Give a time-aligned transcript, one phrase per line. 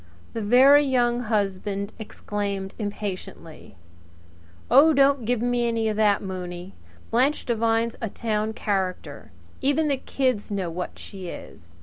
[0.33, 3.75] The Very Young Husband exclaimed impatiently:
[4.71, 6.73] "Oh, don't give me any of that, Mooney!
[7.11, 9.29] Blanche Devine's a town character.
[9.61, 11.75] Even the kids know what she is.